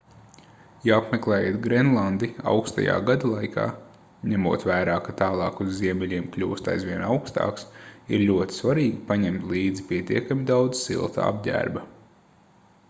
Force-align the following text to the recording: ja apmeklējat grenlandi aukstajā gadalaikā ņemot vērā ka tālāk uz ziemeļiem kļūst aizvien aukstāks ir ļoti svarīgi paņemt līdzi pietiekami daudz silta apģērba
ja 0.83 0.93
apmeklējat 0.99 1.57
grenlandi 1.65 2.27
aukstajā 2.51 2.93
gadalaikā 3.09 3.65
ņemot 4.31 4.63
vērā 4.69 4.95
ka 5.07 5.13
tālāk 5.19 5.61
uz 5.65 5.69
ziemeļiem 5.81 6.25
kļūst 6.37 6.69
aizvien 6.73 7.03
aukstāks 7.15 7.67
ir 8.17 8.23
ļoti 8.31 8.57
svarīgi 8.61 8.97
paņemt 9.11 9.45
līdzi 9.51 9.85
pietiekami 9.91 10.49
daudz 10.53 10.81
silta 10.87 11.29
apģērba 11.33 11.85